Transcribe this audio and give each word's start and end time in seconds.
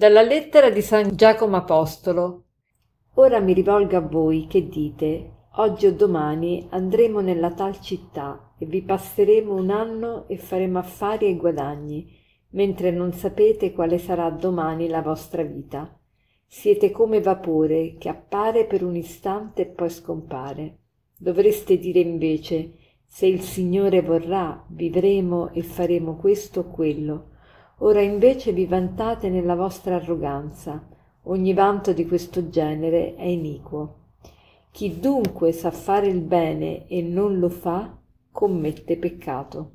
Dalla 0.00 0.22
lettera 0.22 0.70
di 0.70 0.80
San 0.80 1.14
Giacomo 1.14 1.56
Apostolo. 1.56 2.44
Ora 3.16 3.38
mi 3.38 3.52
rivolgo 3.52 3.98
a 3.98 4.00
voi 4.00 4.46
che 4.48 4.66
dite, 4.66 5.48
oggi 5.56 5.84
o 5.84 5.92
domani 5.92 6.66
andremo 6.70 7.20
nella 7.20 7.52
tal 7.52 7.78
città 7.82 8.54
e 8.58 8.64
vi 8.64 8.80
passeremo 8.80 9.54
un 9.54 9.68
anno 9.68 10.26
e 10.26 10.38
faremo 10.38 10.78
affari 10.78 11.26
e 11.26 11.36
guadagni, 11.36 12.10
mentre 12.52 12.90
non 12.90 13.12
sapete 13.12 13.74
quale 13.74 13.98
sarà 13.98 14.30
domani 14.30 14.88
la 14.88 15.02
vostra 15.02 15.42
vita. 15.42 15.94
Siete 16.46 16.90
come 16.90 17.20
vapore 17.20 17.96
che 17.98 18.08
appare 18.08 18.64
per 18.64 18.82
un 18.82 18.96
istante 18.96 19.60
e 19.60 19.66
poi 19.66 19.90
scompare. 19.90 20.78
Dovreste 21.14 21.76
dire 21.76 22.00
invece, 22.00 22.76
se 23.04 23.26
il 23.26 23.42
Signore 23.42 24.00
vorrà, 24.00 24.64
vivremo 24.66 25.50
e 25.50 25.60
faremo 25.62 26.16
questo 26.16 26.60
o 26.60 26.70
quello 26.70 27.29
ora 27.82 28.00
invece 28.00 28.52
vi 28.52 28.66
vantate 28.66 29.28
nella 29.28 29.54
vostra 29.54 29.96
arroganza. 29.96 30.86
Ogni 31.24 31.52
vanto 31.52 31.92
di 31.92 32.06
questo 32.06 32.48
genere 32.48 33.14
è 33.14 33.24
iniquo. 33.24 33.96
Chi 34.70 34.98
dunque 34.98 35.52
sa 35.52 35.70
fare 35.70 36.06
il 36.06 36.20
bene 36.20 36.86
e 36.86 37.02
non 37.02 37.38
lo 37.38 37.48
fa 37.48 37.98
commette 38.30 38.96
peccato. 38.96 39.72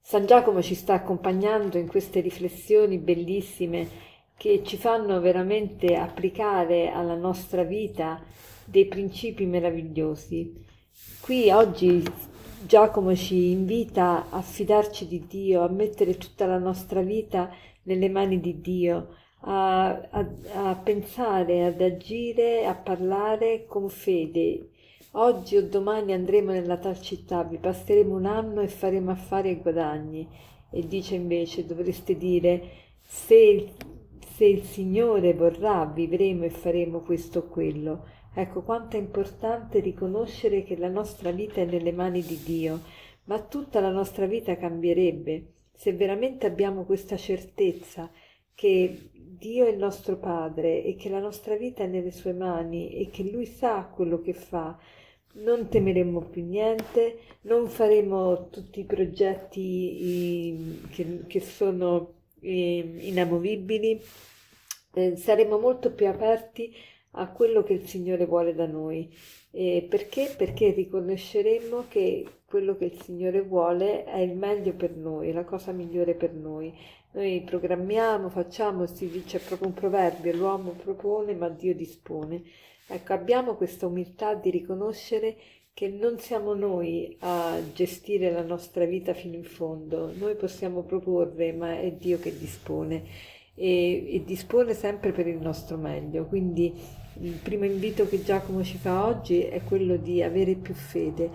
San 0.00 0.26
giacomo 0.26 0.62
ci 0.62 0.74
sta 0.74 0.94
accompagnando 0.94 1.76
in 1.76 1.86
queste 1.86 2.20
riflessioni 2.20 2.98
bellissime 2.98 4.08
che 4.36 4.62
ci 4.64 4.76
fanno 4.76 5.20
veramente 5.20 5.96
applicare 5.96 6.90
alla 6.90 7.14
nostra 7.14 7.62
vita 7.62 8.22
dei 8.64 8.86
principi 8.86 9.44
meravigliosi. 9.44 10.64
Qui 11.20 11.50
oggi 11.50 12.02
Giacomo 12.70 13.16
ci 13.16 13.50
invita 13.50 14.26
a 14.30 14.40
fidarci 14.42 15.08
di 15.08 15.26
Dio, 15.26 15.62
a 15.62 15.68
mettere 15.68 16.16
tutta 16.16 16.46
la 16.46 16.58
nostra 16.58 17.00
vita 17.00 17.50
nelle 17.82 18.08
mani 18.08 18.38
di 18.38 18.60
Dio, 18.60 19.08
a, 19.40 19.88
a, 19.88 20.30
a 20.52 20.76
pensare, 20.76 21.64
ad 21.64 21.80
agire, 21.80 22.66
a 22.66 22.76
parlare 22.76 23.66
con 23.66 23.88
fede. 23.88 24.68
Oggi 25.14 25.56
o 25.56 25.66
domani 25.66 26.12
andremo 26.12 26.52
nella 26.52 26.76
tal 26.76 27.00
città, 27.00 27.42
vi 27.42 27.58
passeremo 27.58 28.14
un 28.14 28.26
anno 28.26 28.60
e 28.60 28.68
faremo 28.68 29.10
affari 29.10 29.50
e 29.50 29.56
guadagni. 29.56 30.28
E 30.70 30.86
dice 30.86 31.16
invece, 31.16 31.66
dovreste 31.66 32.16
dire, 32.16 32.68
se, 33.02 33.72
se 34.36 34.44
il 34.44 34.62
Signore 34.62 35.34
vorrà, 35.34 35.86
vivremo 35.92 36.44
e 36.44 36.50
faremo 36.50 37.00
questo 37.00 37.40
o 37.40 37.48
quello. 37.48 38.04
Ecco 38.32 38.62
quanto 38.62 38.96
è 38.96 39.00
importante 39.00 39.80
riconoscere 39.80 40.62
che 40.62 40.76
la 40.76 40.88
nostra 40.88 41.30
vita 41.30 41.60
è 41.60 41.64
nelle 41.64 41.92
mani 41.92 42.22
di 42.22 42.40
Dio, 42.42 42.80
ma 43.24 43.40
tutta 43.40 43.80
la 43.80 43.90
nostra 43.90 44.26
vita 44.26 44.56
cambierebbe 44.56 45.54
se 45.80 45.94
veramente 45.94 46.44
abbiamo 46.44 46.84
questa 46.84 47.16
certezza 47.16 48.10
che 48.54 49.08
Dio 49.14 49.64
è 49.64 49.70
il 49.70 49.78
nostro 49.78 50.18
Padre 50.18 50.84
e 50.84 50.94
che 50.94 51.08
la 51.08 51.20
nostra 51.20 51.56
vita 51.56 51.82
è 51.82 51.86
nelle 51.86 52.10
sue 52.10 52.34
mani 52.34 52.92
e 52.96 53.08
che 53.08 53.22
Lui 53.22 53.46
sa 53.46 53.90
quello 53.90 54.20
che 54.20 54.34
fa. 54.34 54.78
Non 55.36 55.68
temeremo 55.68 56.20
più 56.28 56.44
niente, 56.44 57.20
non 57.42 57.66
faremo 57.68 58.50
tutti 58.50 58.80
i 58.80 58.84
progetti 58.84 60.82
che, 60.90 61.22
che 61.26 61.40
sono 61.40 62.12
inamovibili, 62.40 64.02
eh, 64.92 65.16
saremo 65.16 65.58
molto 65.58 65.94
più 65.94 66.08
aperti 66.08 66.74
a 67.12 67.28
quello 67.30 67.62
che 67.62 67.72
il 67.72 67.86
Signore 67.86 68.26
vuole 68.26 68.54
da 68.54 68.66
noi. 68.66 69.12
E 69.50 69.86
perché? 69.88 70.32
Perché 70.36 70.70
riconosceremo 70.70 71.86
che 71.88 72.26
quello 72.44 72.76
che 72.76 72.86
il 72.86 73.02
Signore 73.02 73.42
vuole 73.42 74.04
è 74.04 74.18
il 74.18 74.36
meglio 74.36 74.74
per 74.74 74.94
noi, 74.96 75.32
la 75.32 75.44
cosa 75.44 75.72
migliore 75.72 76.14
per 76.14 76.32
noi. 76.32 76.72
Noi 77.12 77.42
programmiamo, 77.44 78.28
facciamo, 78.28 78.86
si 78.86 79.08
dice 79.08 79.40
proprio 79.40 79.68
un 79.68 79.74
proverbio, 79.74 80.34
l'uomo 80.34 80.70
propone 80.70 81.34
ma 81.34 81.48
Dio 81.48 81.74
dispone. 81.74 82.42
Ecco, 82.86 83.12
abbiamo 83.12 83.54
questa 83.54 83.86
umiltà 83.86 84.34
di 84.34 84.50
riconoscere 84.50 85.36
che 85.72 85.88
non 85.88 86.18
siamo 86.18 86.54
noi 86.54 87.16
a 87.20 87.58
gestire 87.72 88.30
la 88.30 88.42
nostra 88.42 88.84
vita 88.84 89.14
fino 89.14 89.36
in 89.36 89.44
fondo, 89.44 90.12
noi 90.16 90.34
possiamo 90.34 90.82
proporre, 90.82 91.52
ma 91.52 91.78
è 91.78 91.92
Dio 91.92 92.18
che 92.18 92.36
dispone 92.36 93.04
e, 93.54 94.16
e 94.16 94.24
dispone 94.24 94.74
sempre 94.74 95.12
per 95.12 95.26
il 95.26 95.38
nostro 95.38 95.76
meglio. 95.76 96.26
Quindi 96.26 96.74
il 97.20 97.32
primo 97.34 97.64
invito 97.64 98.08
che 98.08 98.22
Giacomo 98.22 98.62
ci 98.64 98.78
fa 98.78 99.04
oggi 99.06 99.42
è 99.42 99.62
quello 99.64 99.96
di 99.96 100.22
avere 100.22 100.54
più 100.54 100.74
fede, 100.74 101.30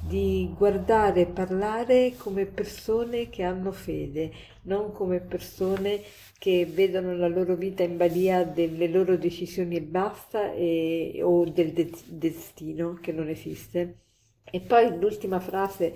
di 0.00 0.50
guardare 0.56 1.22
e 1.22 1.26
parlare 1.26 2.14
come 2.16 2.46
persone 2.46 3.28
che 3.30 3.42
hanno 3.42 3.72
fede, 3.72 4.30
non 4.62 4.92
come 4.92 5.20
persone 5.20 6.00
che 6.38 6.66
vedono 6.66 7.14
la 7.16 7.28
loro 7.28 7.54
vita 7.54 7.82
in 7.82 7.96
balia 7.96 8.44
delle 8.44 8.88
loro 8.88 9.16
decisioni 9.16 9.76
e 9.76 9.82
basta 9.82 10.52
e, 10.52 11.20
o 11.22 11.44
del 11.44 11.72
de- 11.72 11.90
destino 12.06 12.98
che 13.00 13.12
non 13.12 13.28
esiste. 13.28 13.96
E 14.50 14.60
poi 14.60 14.98
l'ultima 14.98 15.38
frase 15.40 15.94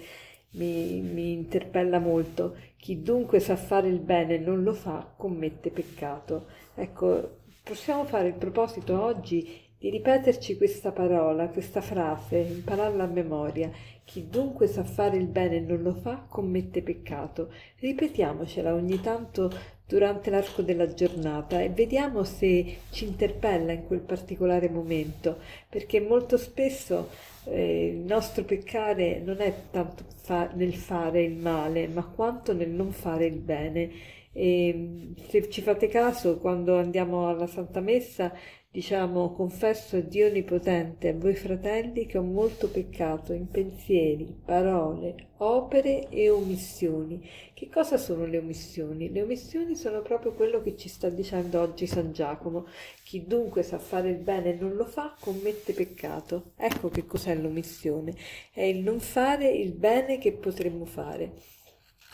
mi, 0.53 1.01
mi 1.01 1.33
interpella 1.33 1.99
molto. 1.99 2.57
Chi 2.77 3.03
dunque 3.03 3.41
sa 3.41 3.57
fare 3.57 3.89
il 3.89 3.99
bene 3.99 4.35
e 4.35 4.39
non 4.39 4.63
lo 4.63 4.73
fa, 4.75 5.13
commette 5.17 5.71
peccato. 5.71 6.47
Ecco, 6.75 7.39
possiamo 7.65 8.05
fare 8.05 8.29
il 8.29 8.35
proposito 8.35 9.03
oggi 9.03 9.74
di 9.85 9.91
ripeterci 9.91 10.57
questa 10.57 10.93
parola, 10.93 11.49
questa 11.49 11.83
frase, 11.83 12.39
impararla 12.39 13.05
a 13.05 13.07
memoria. 13.07 13.71
Chi 14.03 14.29
dunque 14.31 14.67
sa 14.67 14.83
fare 14.83 15.19
il 15.19 15.27
bene 15.27 15.57
e 15.57 15.61
non 15.61 15.83
lo 15.83 15.93
fa, 15.93 16.25
commette 16.27 16.81
peccato. 16.81 17.53
Ripetiamocela 17.81 18.73
ogni 18.73 18.99
tanto 19.03 19.53
durante 19.87 20.31
l'arco 20.31 20.63
della 20.63 20.95
giornata 20.95 21.61
e 21.61 21.69
vediamo 21.69 22.25
se 22.25 22.79
ci 22.93 23.05
interpella 23.05 23.73
in 23.73 23.85
quel 23.85 24.01
particolare 24.01 24.71
momento, 24.71 25.37
perché 25.69 26.01
molto 26.01 26.39
spesso 26.39 27.11
eh, 27.45 27.89
il 27.89 28.07
nostro 28.07 28.43
peccare 28.45 29.21
non 29.21 29.43
è 29.43 29.55
tanto 29.71 30.05
fa- 30.23 30.51
nel 30.55 30.73
fare 30.73 31.25
il 31.25 31.37
male, 31.37 31.89
ma 31.89 32.07
quanto 32.07 32.55
nel 32.55 32.71
non 32.71 32.91
fare 32.91 33.27
il 33.27 33.37
bene. 33.37 33.91
E 34.33 35.13
se 35.29 35.51
ci 35.51 35.61
fate 35.61 35.89
caso, 35.89 36.39
quando 36.39 36.79
andiamo 36.79 37.29
alla 37.29 37.47
Santa 37.47 37.81
Messa, 37.81 38.33
Diciamo, 38.75 39.31
confesso 39.35 39.99
a 39.99 40.01
Dio 40.01 40.27
Onnipotente, 40.27 41.11
a 41.11 41.15
voi 41.15 41.37
fratelli, 41.37 42.07
che 42.07 42.19
ho 42.19 42.23
molto 42.23 42.69
peccato 42.69 43.33
in 43.33 43.49
pensieri, 43.49 44.37
parole, 44.45 45.29
opere 45.37 46.09
e 46.09 46.29
omissioni. 46.29 47.25
Che 47.55 47.69
cosa 47.69 47.97
sono 47.97 48.27
le 48.27 48.39
omissioni? 48.39 49.13
Le 49.13 49.23
omissioni 49.23 49.77
sono 49.77 50.03
proprio 50.03 50.33
quello 50.33 50.61
che 50.61 50.77
ci 50.77 50.89
sta 50.89 51.09
dicendo 51.09 51.61
oggi 51.61 51.87
San 51.87 52.11
Giacomo. 52.11 52.67
Chi 53.05 53.25
dunque 53.29 53.63
sa 53.63 53.79
fare 53.79 54.11
il 54.11 54.19
bene 54.19 54.55
e 54.55 54.59
non 54.59 54.75
lo 54.75 54.87
fa, 54.87 55.15
commette 55.21 55.73
peccato. 55.73 56.55
Ecco 56.57 56.89
che 56.89 57.07
cos'è 57.07 57.37
l'omissione. 57.37 58.13
È 58.53 58.63
il 58.63 58.83
non 58.83 58.99
fare 58.99 59.51
il 59.51 59.71
bene 59.71 60.19
che 60.19 60.33
potremmo 60.33 60.85
fare. 60.85 61.31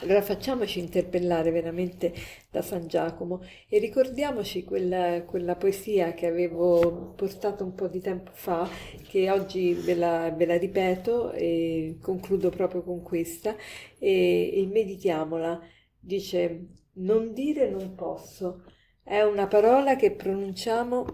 Allora 0.02 0.22
facciamoci 0.22 0.78
interpellare 0.78 1.50
veramente 1.50 2.14
da 2.50 2.62
San 2.62 2.86
Giacomo 2.86 3.42
e 3.68 3.78
ricordiamoci 3.78 4.64
quella, 4.64 5.24
quella, 5.24 5.56
poesia 5.56 6.14
che 6.14 6.26
avevo 6.26 7.12
portato 7.14 7.64
un 7.64 7.74
po' 7.74 7.86
di 7.86 8.00
tempo 8.00 8.30
fa, 8.32 8.66
che 9.06 9.30
oggi 9.30 9.74
ve 9.74 9.94
la, 9.94 10.30
ve 10.30 10.46
la 10.46 10.56
ripeto 10.56 11.32
e 11.32 11.98
concludo 12.00 12.48
proprio 12.48 12.82
con 12.82 13.02
questa 13.02 13.54
e, 13.98 14.62
e 14.62 14.66
meditiamola. 14.66 15.60
Dice, 15.98 16.68
non 16.94 17.34
dire 17.34 17.68
non 17.68 17.94
posso, 17.94 18.64
è 19.02 19.20
una 19.20 19.48
parola 19.48 19.96
che 19.96 20.12
pronunciamo 20.12 21.04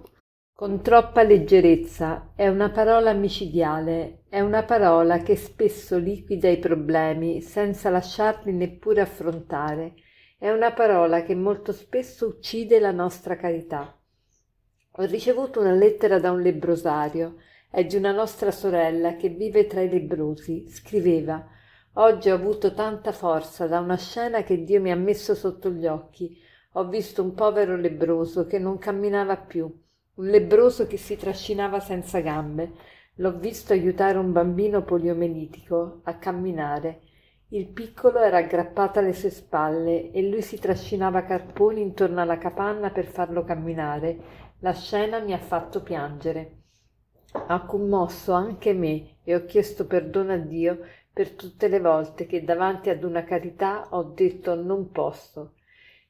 con 0.57 0.81
troppa 0.81 1.23
leggerezza, 1.23 2.33
è 2.35 2.49
una 2.49 2.71
parola 2.71 3.13
micidiale, 3.13 4.23
è 4.31 4.41
una 4.41 4.63
parola 4.63 5.19
che 5.19 5.37
spesso 5.37 5.99
liquida 5.99 6.49
i 6.49 6.59
problemi 6.59 7.43
senza 7.43 7.91
lasciarli 7.91 8.55
neppure 8.55 9.03
affrontare, 9.03 9.97
è 10.39 10.51
una 10.51 10.73
parola 10.73 11.23
che 11.25 11.35
molto 11.35 11.73
spesso 11.73 12.27
uccide 12.27 12.81
la 12.81 12.91
nostra 12.91 13.37
carità. 13.37 14.01
Ho 14.93 15.05
ricevuto 15.05 15.61
una 15.61 15.75
lettera 15.75 16.19
da 16.19 16.31
un 16.31 16.41
lebrosario, 16.41 17.37
è 17.71 17.85
di 17.85 17.97
una 17.97 18.13
nostra 18.13 18.51
sorella 18.51 19.17
che 19.17 19.29
vive 19.29 19.67
tra 19.67 19.83
i 19.83 19.91
lebrosi. 19.91 20.71
Scriveva 20.71 21.47
Oggi 21.97 22.31
ho 22.31 22.35
avuto 22.35 22.73
tanta 22.73 23.13
forza 23.13 23.67
da 23.67 23.79
una 23.79 23.99
scena 23.99 24.43
che 24.43 24.65
Dio 24.65 24.81
mi 24.81 24.91
ha 24.91 24.97
messo 24.97 25.35
sotto 25.35 25.69
gli 25.69 25.87
occhi. 25.87 26.35
Ho 26.73 26.89
visto 26.89 27.23
un 27.23 27.35
povero 27.35 27.77
lebroso 27.77 28.47
che 28.47 28.59
non 28.59 28.79
camminava 28.79 29.37
più 29.37 29.71
un 30.17 30.27
lebbroso 30.29 30.87
che 30.87 30.97
si 30.97 31.17
trascinava 31.17 31.79
senza 31.81 32.21
gambe. 32.21 32.73
L'ho 33.17 33.39
visto 33.39 33.73
aiutare 33.73 34.17
un 34.19 34.33
bambino 34.33 34.83
poliomelitico 34.83 36.01
a 36.05 36.17
camminare. 36.17 37.01
Il 37.49 37.69
piccolo 37.69 38.21
era 38.21 38.39
aggrappato 38.39 38.99
alle 38.99 39.13
sue 39.13 39.31
spalle 39.31 40.11
e 40.11 40.23
lui 40.29 40.43
si 40.43 40.59
trascinava 40.59 41.25
carponi 41.25 41.81
intorno 41.83 42.21
alla 42.21 42.39
capanna 42.39 42.91
per 42.91 43.05
farlo 43.05 43.45
camminare. 43.45 44.19
La 44.61 44.73
scena 44.73 45.19
mi 45.21 45.33
ha 45.33 45.39
fatto 45.39 45.83
piangere. 45.83 46.63
Ha 47.33 47.61
commosso 47.67 48.33
anche 48.33 48.73
me 48.73 49.19
e 49.23 49.35
ho 49.35 49.45
chiesto 49.45 49.87
perdono 49.87 50.33
a 50.33 50.39
Dio 50.39 50.79
per 51.13 51.33
tutte 51.33 51.69
le 51.69 51.81
volte 51.81 52.27
che 52.27 52.43
davanti 52.43 52.89
ad 52.89 53.05
una 53.05 53.23
carità 53.25 53.89
ho 53.91 54.03
detto 54.03 54.55
non 54.55 54.91
posso. 54.91 55.53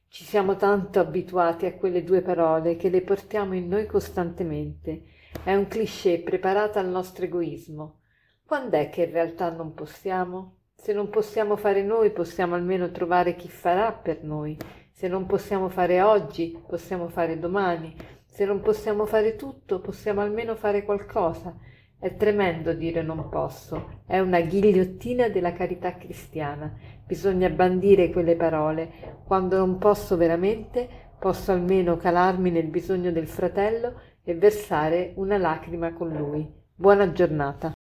Ci 0.09 0.23
siamo 0.23 0.55
tanto 0.55 0.99
abituati 0.99 1.65
a 1.65 1.73
quelle 1.73 2.03
due 2.03 2.21
parole 2.21 2.77
che 2.77 2.89
le 2.89 3.01
portiamo 3.01 3.53
in 3.53 3.67
noi 3.67 3.85
costantemente. 3.85 5.03
È 5.43 5.53
un 5.53 5.67
cliché 5.67 6.19
preparato 6.19 6.79
al 6.79 6.87
nostro 6.87 7.25
egoismo. 7.25 7.99
Quando 8.45 8.77
è 8.77 8.89
che 8.89 9.03
in 9.03 9.11
realtà 9.11 9.49
non 9.51 9.73
possiamo? 9.73 10.55
Se 10.73 10.93
non 10.93 11.09
possiamo 11.09 11.57
fare 11.57 11.83
noi, 11.83 12.11
possiamo 12.11 12.55
almeno 12.55 12.89
trovare 12.91 13.35
chi 13.35 13.49
farà 13.49 13.91
per 13.91 14.23
noi. 14.23 14.57
Se 14.91 15.07
non 15.09 15.25
possiamo 15.25 15.67
fare 15.67 16.01
oggi, 16.01 16.57
possiamo 16.65 17.09
fare 17.09 17.37
domani. 17.37 17.93
Se 18.25 18.45
non 18.45 18.61
possiamo 18.61 19.05
fare 19.05 19.35
tutto, 19.35 19.81
possiamo 19.81 20.21
almeno 20.21 20.55
fare 20.55 20.83
qualcosa. 20.83 21.53
È 21.99 22.15
tremendo 22.15 22.73
dire 22.73 23.01
non 23.01 23.27
posso, 23.27 24.01
è 24.05 24.19
una 24.19 24.39
ghigliottina 24.41 25.29
della 25.29 25.53
carità 25.53 25.95
cristiana. 25.97 26.71
Bisogna 27.03 27.49
bandire 27.49 28.11
quelle 28.11 28.35
parole. 28.35 29.21
Quando 29.25 29.57
non 29.57 29.79
posso 29.79 30.15
veramente, 30.15 30.87
posso 31.17 31.51
almeno 31.51 31.97
calarmi 31.97 32.51
nel 32.51 32.67
bisogno 32.67 33.11
del 33.11 33.27
fratello 33.27 33.99
e 34.23 34.35
versare 34.35 35.13
una 35.15 35.39
lacrima 35.39 35.91
con 35.93 36.09
lui. 36.09 36.47
Buona 36.75 37.11
giornata. 37.11 37.76